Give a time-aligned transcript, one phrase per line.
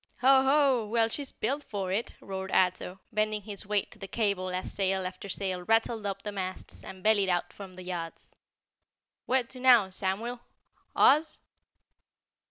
[0.21, 0.87] "Ho, ho!
[0.87, 5.05] Well, she's built for it," roared Ato, bending his weight to the cable as sail
[5.05, 8.35] after sail rattled up the masts and bellied out from the yards.
[9.27, 10.41] "Where to now, Sam u el?
[10.95, 11.41] Oz?"